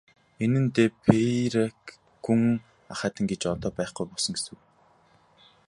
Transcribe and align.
Энэ 0.43 0.59
нь 0.63 0.71
де 0.75 0.83
Пейрак 1.03 1.79
гүн 2.25 2.41
ахайтан 2.93 3.25
гэж 3.29 3.41
одоо 3.53 3.71
байхгүй 3.77 4.05
болсон 4.07 4.31
гэсэн 4.35 4.51
үг. 4.55 4.61